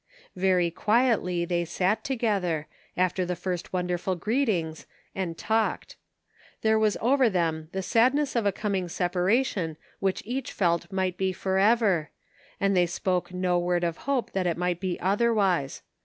[0.35, 2.67] Very quietly they sat together,
[2.97, 5.95] after the first won derful greetings, and talked
[6.63, 11.31] There was over them the sadness of a coming separation which each felt might be
[11.33, 12.09] forever;
[12.59, 15.83] and they spoke no word of hope that it might be otherwise.